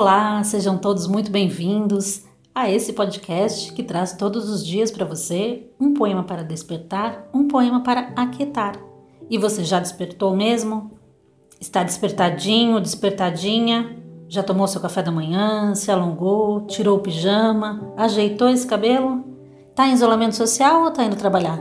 Olá, 0.00 0.44
sejam 0.44 0.78
todos 0.78 1.08
muito 1.08 1.28
bem-vindos 1.28 2.22
a 2.54 2.70
esse 2.70 2.92
podcast 2.92 3.72
que 3.72 3.82
traz 3.82 4.12
todos 4.12 4.48
os 4.48 4.64
dias 4.64 4.92
para 4.92 5.04
você 5.04 5.72
um 5.80 5.92
poema 5.92 6.22
para 6.22 6.44
despertar, 6.44 7.28
um 7.34 7.48
poema 7.48 7.82
para 7.82 8.12
aquietar. 8.14 8.76
E 9.28 9.36
você 9.36 9.64
já 9.64 9.80
despertou 9.80 10.36
mesmo? 10.36 10.92
Está 11.60 11.82
despertadinho, 11.82 12.80
despertadinha? 12.80 14.00
Já 14.28 14.40
tomou 14.40 14.68
seu 14.68 14.80
café 14.80 15.02
da 15.02 15.10
manhã, 15.10 15.74
se 15.74 15.90
alongou, 15.90 16.60
tirou 16.68 16.98
o 16.98 17.02
pijama, 17.02 17.92
ajeitou 17.96 18.48
esse 18.48 18.68
cabelo? 18.68 19.24
Tá 19.74 19.88
em 19.88 19.94
isolamento 19.94 20.36
social 20.36 20.84
ou 20.84 20.92
tá 20.92 21.02
indo 21.02 21.16
trabalhar? 21.16 21.60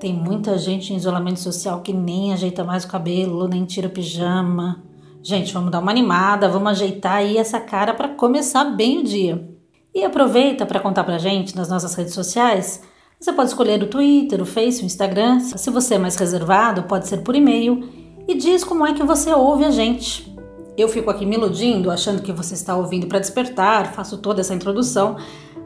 Tem 0.00 0.12
muita 0.12 0.58
gente 0.58 0.92
em 0.92 0.96
isolamento 0.96 1.38
social 1.38 1.82
que 1.82 1.92
nem 1.92 2.32
ajeita 2.32 2.64
mais 2.64 2.82
o 2.82 2.88
cabelo, 2.88 3.46
nem 3.46 3.64
tira 3.64 3.86
o 3.86 3.92
pijama. 3.92 4.89
Gente, 5.22 5.52
vamos 5.52 5.70
dar 5.70 5.80
uma 5.80 5.90
animada, 5.90 6.48
vamos 6.48 6.70
ajeitar 6.70 7.16
aí 7.16 7.36
essa 7.36 7.60
cara 7.60 7.92
para 7.92 8.08
começar 8.08 8.64
bem 8.64 8.98
o 8.98 9.04
dia. 9.04 9.46
E 9.94 10.02
aproveita 10.02 10.64
para 10.64 10.80
contar 10.80 11.04
pra 11.04 11.18
gente 11.18 11.54
nas 11.54 11.68
nossas 11.68 11.94
redes 11.94 12.14
sociais. 12.14 12.82
Você 13.18 13.32
pode 13.32 13.50
escolher 13.50 13.82
o 13.82 13.86
Twitter, 13.86 14.40
o 14.40 14.46
Face, 14.46 14.82
o 14.82 14.86
Instagram. 14.86 15.40
Se 15.40 15.68
você 15.68 15.96
é 15.96 15.98
mais 15.98 16.16
reservado, 16.16 16.84
pode 16.84 17.06
ser 17.06 17.18
por 17.18 17.36
e-mail. 17.36 17.86
E 18.26 18.34
diz 18.34 18.64
como 18.64 18.86
é 18.86 18.94
que 18.94 19.02
você 19.02 19.34
ouve 19.34 19.64
a 19.64 19.70
gente. 19.70 20.34
Eu 20.74 20.88
fico 20.88 21.10
aqui 21.10 21.26
me 21.26 21.36
iludindo, 21.36 21.90
achando 21.90 22.22
que 22.22 22.32
você 22.32 22.54
está 22.54 22.74
ouvindo 22.74 23.06
para 23.06 23.18
despertar, 23.18 23.92
faço 23.92 24.16
toda 24.18 24.40
essa 24.40 24.54
introdução, 24.54 25.16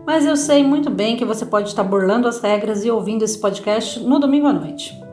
mas 0.05 0.27
eu 0.27 0.36
sei 0.36 0.64
muito 0.64 0.91
bem 0.91 1.16
que 1.16 1.24
você 1.24 1.46
pode 1.46 1.68
estar 1.68 1.84
burlando 1.84 2.27
as 2.27 2.41
regras 2.41 2.84
e 2.84 2.91
ouvindo 2.91 3.22
esse 3.22 3.38
podcast 3.38 4.00
no 4.00 4.18
domingo 4.18 4.48
à 4.48 4.52
noite. 4.52 5.03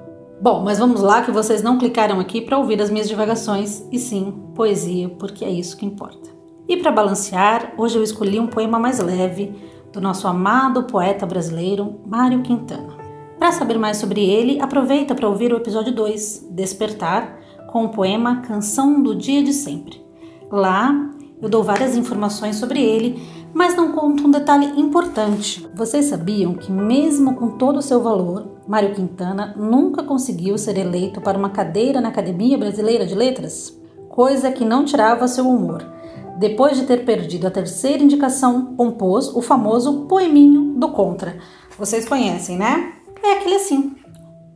Bom, 0.41 0.63
mas 0.63 0.79
vamos 0.79 1.01
lá 1.01 1.21
que 1.21 1.29
vocês 1.29 1.61
não 1.61 1.77
clicaram 1.77 2.19
aqui 2.19 2.41
para 2.41 2.57
ouvir 2.57 2.81
as 2.81 2.89
minhas 2.89 3.07
divagações, 3.07 3.85
e 3.91 3.99
sim, 3.99 4.33
poesia, 4.55 5.07
porque 5.07 5.45
é 5.45 5.49
isso 5.51 5.77
que 5.77 5.85
importa. 5.85 6.31
E 6.67 6.77
para 6.77 6.91
balancear, 6.91 7.75
hoje 7.77 7.99
eu 7.99 8.01
escolhi 8.01 8.39
um 8.39 8.47
poema 8.47 8.79
mais 8.79 8.97
leve 8.97 9.53
do 9.93 10.01
nosso 10.01 10.27
amado 10.27 10.85
poeta 10.85 11.27
brasileiro 11.27 11.99
Mário 12.07 12.41
Quintana. 12.41 12.97
Para 13.37 13.51
saber 13.51 13.77
mais 13.77 13.97
sobre 13.97 14.25
ele, 14.25 14.59
aproveita 14.59 15.13
para 15.13 15.29
ouvir 15.29 15.53
o 15.53 15.57
episódio 15.57 15.93
2, 15.93 16.47
Despertar, 16.49 17.37
com 17.71 17.85
o 17.85 17.89
poema 17.89 18.37
Canção 18.37 18.99
do 18.99 19.13
Dia 19.13 19.43
de 19.43 19.53
Sempre. 19.53 20.03
Lá 20.51 21.11
eu 21.39 21.49
dou 21.49 21.63
várias 21.63 21.95
informações 21.95 22.55
sobre 22.55 22.81
ele, 22.81 23.21
mas 23.53 23.75
não 23.75 23.91
conto 23.91 24.27
um 24.27 24.31
detalhe 24.31 24.79
importante. 24.79 25.67
Vocês 25.73 26.05
sabiam 26.05 26.53
que, 26.53 26.71
mesmo 26.71 27.35
com 27.35 27.57
todo 27.57 27.77
o 27.77 27.81
seu 27.81 28.01
valor, 28.01 28.61
Mário 28.67 28.93
Quintana 28.93 29.53
nunca 29.57 30.03
conseguiu 30.03 30.57
ser 30.57 30.77
eleito 30.77 31.19
para 31.21 31.37
uma 31.37 31.49
cadeira 31.49 31.99
na 31.99 32.09
Academia 32.09 32.57
Brasileira 32.57 33.05
de 33.05 33.15
Letras? 33.15 33.77
Coisa 34.09 34.51
que 34.51 34.65
não 34.65 34.85
tirava 34.85 35.27
seu 35.27 35.47
humor. 35.47 35.85
Depois 36.37 36.77
de 36.77 36.85
ter 36.85 37.05
perdido 37.05 37.47
a 37.47 37.51
terceira 37.51 38.03
indicação, 38.03 38.73
compôs 38.75 39.27
o 39.35 39.41
famoso 39.41 40.05
poeminho 40.05 40.73
do 40.77 40.89
Contra. 40.89 41.37
Vocês 41.77 42.07
conhecem, 42.07 42.57
né? 42.57 42.93
É 43.23 43.33
aquele 43.33 43.55
assim. 43.55 43.95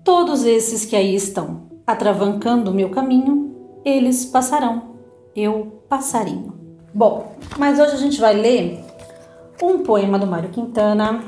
Todos 0.03 0.43
esses 0.43 0.85
que 0.85 0.95
aí 0.95 1.15
estão, 1.15 1.63
atravancando 1.85 2.71
o 2.71 2.73
meu 2.73 2.89
caminho, 2.89 3.55
eles 3.83 4.25
passarão. 4.25 4.95
Eu 5.35 5.83
passarinho. 5.87 6.64
Bom, 6.95 7.35
mas 7.59 7.77
hoje 7.77 7.91
a 7.91 7.97
gente 7.97 8.21
vai 8.21 8.33
ler 8.33 8.81
um 9.61 9.83
poema 9.83 10.17
do 10.17 10.25
Mário 10.25 10.49
Quintana, 10.49 11.21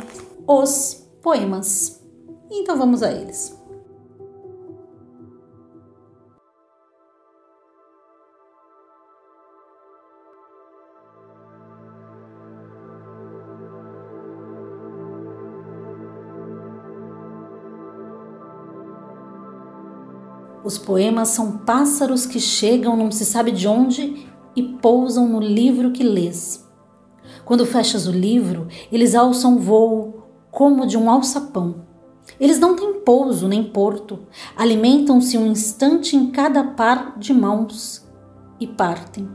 Os 0.48 1.06
Poemas. 1.22 2.02
Então 2.50 2.78
vamos 2.78 3.04
a 3.04 3.12
eles. 3.12 3.54
Os 20.64 20.78
poemas 20.78 21.28
são 21.30 21.58
pássaros 21.58 22.26
que 22.26 22.40
chegam 22.40 22.96
não 22.96 23.12
se 23.12 23.26
sabe 23.26 23.52
de 23.52 23.68
onde 23.68 24.27
e 24.58 24.64
pousam 24.64 25.30
no 25.30 25.40
livro 25.40 25.92
que 25.92 26.04
lês. 26.04 26.68
Quando 27.46 27.64
fechas 27.64 28.08
o 28.08 28.12
livro, 28.12 28.68
eles 28.92 29.14
alçam 29.14 29.60
voo 29.60 30.24
como 30.50 30.88
de 30.88 30.98
um 30.98 31.12
alçapão. 31.12 31.86
Eles 32.40 32.60
não 32.60 32.76
têm 32.76 33.02
pouso 33.02 33.48
nem 33.48 33.64
porto, 33.64 34.20
alimentam-se 34.56 35.38
um 35.38 35.46
instante 35.46 36.16
em 36.16 36.32
cada 36.32 36.64
par 36.64 37.20
de 37.20 37.36
mãos 37.36 38.04
e 38.60 38.66
partem. 38.66 39.30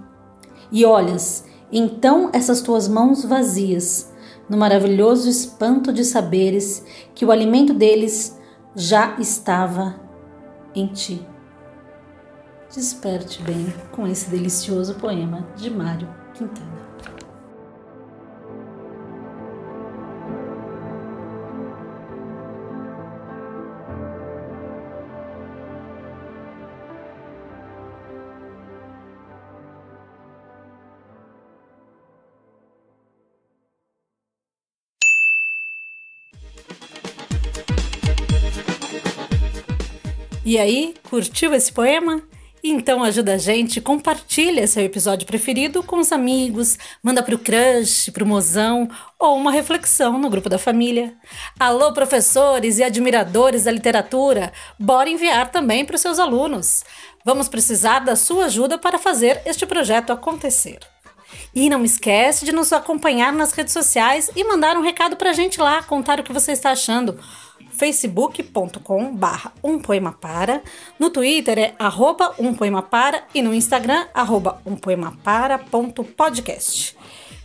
E 0.73 0.85
olhas, 0.85 1.45
então, 1.71 2.29
essas 2.33 2.61
tuas 2.61 2.89
mãos 2.89 3.25
vazias, 3.25 4.13
no 4.49 4.57
maravilhoso 4.57 5.29
espanto 5.29 5.93
de 5.93 6.05
saberes 6.05 6.85
que 7.15 7.25
o 7.25 7.31
alimento 7.31 7.73
deles 7.73 8.37
já 8.75 9.17
estava 9.21 9.95
em 10.75 10.89
ti. 10.89 11.32
Desperte 12.75 13.43
bem 13.43 13.67
com 13.91 14.07
esse 14.07 14.31
delicioso 14.31 14.95
poema 14.95 15.47
de 15.57 15.69
Mário 15.69 16.09
Quintana. 16.33 16.73
E 40.43 40.59
aí, 40.59 40.95
curtiu 41.09 41.53
esse 41.55 41.71
poema? 41.71 42.23
Então 42.65 43.03
ajuda 43.03 43.35
a 43.35 43.39
gente, 43.39 43.81
compartilha 43.81 44.69
seu 44.69 44.85
episódio 44.85 45.27
preferido 45.27 45.83
com 45.83 45.99
os 45.99 46.13
amigos, 46.13 46.79
manda 47.03 47.21
pro 47.21 47.37
crush, 47.37 48.09
pro 48.13 48.25
mozão 48.25 48.89
ou 49.19 49.37
uma 49.37 49.51
reflexão 49.51 50.17
no 50.17 50.31
grupo 50.31 50.49
da 50.49 50.59
família. 50.59 51.13
Alô 51.59 51.93
professores 51.93 52.79
e 52.79 52.85
admiradores 52.85 53.65
da 53.65 53.73
literatura, 53.73 54.53
bora 54.79 55.11
enviar 55.11 55.51
também 55.51 55.85
para 55.85 55.99
seus 55.99 56.21
alunos. 56.21 56.85
Vamos 57.25 57.49
precisar 57.49 57.99
da 57.99 58.15
sua 58.15 58.45
ajuda 58.45 58.79
para 58.79 58.97
fazer 58.97 59.43
este 59.45 59.67
projeto 59.67 60.13
acontecer. 60.13 60.92
E 61.55 61.69
não 61.69 61.85
esquece 61.85 62.45
de 62.45 62.53
nos 62.53 62.73
acompanhar 62.73 63.33
nas 63.33 63.53
redes 63.53 63.73
sociais 63.73 64.31
e 64.35 64.45
mandar 64.45 64.77
um 64.77 64.83
recado 64.83 65.17
pra 65.17 65.33
gente 65.33 65.61
lá, 65.61 65.83
contar 65.83 66.19
o 66.21 66.23
que 66.23 66.33
você 66.33 66.53
está 66.53 66.71
achando 66.71 67.19
facebook.com 67.73 69.17
barra 69.17 69.53
para, 70.21 70.63
no 70.99 71.11
Twitter 71.11 71.59
é 71.59 71.75
arroba 71.79 72.35
para 72.89 73.25
e 73.35 73.43
no 73.43 73.55
Instagram 73.55 74.07
arroba 74.15 74.61
um. 74.65 74.77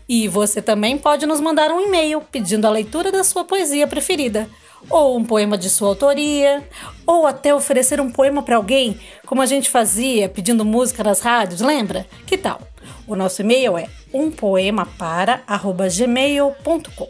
E 0.09 0.27
você 0.27 0.61
também 0.61 0.97
pode 0.97 1.25
nos 1.25 1.41
mandar 1.41 1.71
um 1.71 1.81
e-mail 1.81 2.21
pedindo 2.21 2.65
a 2.65 2.69
leitura 2.69 3.11
da 3.11 3.23
sua 3.23 3.43
poesia 3.43 3.87
preferida, 3.87 4.49
ou 4.89 5.15
um 5.17 5.23
poema 5.23 5.55
de 5.57 5.69
sua 5.69 5.89
autoria, 5.89 6.67
ou 7.05 7.27
até 7.27 7.53
oferecer 7.53 8.01
um 8.01 8.11
poema 8.11 8.41
para 8.41 8.55
alguém, 8.55 8.99
como 9.25 9.41
a 9.41 9.45
gente 9.45 9.69
fazia 9.69 10.29
pedindo 10.29 10.63
música 10.65 11.03
nas 11.03 11.19
rádios, 11.19 11.61
lembra? 11.61 12.07
Que 12.25 12.37
tal? 12.37 12.61
O 13.05 13.15
nosso 13.15 13.41
e-mail 13.41 13.77
é 13.77 13.87
umpoemapara@gmail.com. 14.13 17.09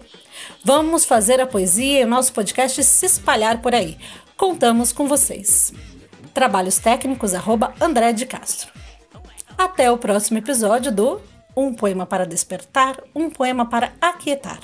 Vamos 0.64 1.06
fazer 1.06 1.40
a 1.40 1.48
poesia 1.48 2.02
e 2.02 2.04
o 2.04 2.08
nosso 2.08 2.34
podcast 2.34 2.84
se 2.84 3.06
espalhar 3.06 3.62
por 3.62 3.74
aí. 3.74 3.98
Contamos 4.36 4.92
com 4.92 5.08
vocês. 5.08 5.74
Trabalhos 6.34 6.78
técnicos 6.78 7.34
arroba 7.34 7.74
André 7.82 8.12
de 8.14 8.26
Castro. 8.26 8.72
Até 9.58 9.92
o 9.92 9.98
próximo 9.98 10.38
episódio 10.38 10.92
do 10.92 11.20
Um 11.56 11.74
Poema 11.74 12.06
para 12.06 12.28
Despertar, 12.28 13.02
um 13.16 13.30
poema 13.30 13.66
para 13.66 13.94
aquietar. 14.00 14.60